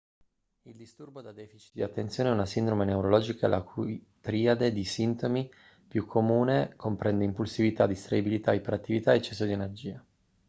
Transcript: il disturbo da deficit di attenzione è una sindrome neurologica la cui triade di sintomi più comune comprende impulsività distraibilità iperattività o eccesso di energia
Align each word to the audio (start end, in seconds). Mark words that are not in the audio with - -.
il 0.63 0.73
disturbo 0.75 1.21
da 1.21 1.31
deficit 1.31 1.73
di 1.75 1.83
attenzione 1.83 2.31
è 2.31 2.33
una 2.33 2.47
sindrome 2.47 2.85
neurologica 2.85 3.47
la 3.47 3.61
cui 3.61 4.03
triade 4.19 4.73
di 4.73 4.83
sintomi 4.83 5.47
più 5.87 6.07
comune 6.07 6.73
comprende 6.75 7.23
impulsività 7.23 7.85
distraibilità 7.85 8.51
iperattività 8.51 9.11
o 9.11 9.13
eccesso 9.13 9.45
di 9.45 9.51
energia 9.51 10.03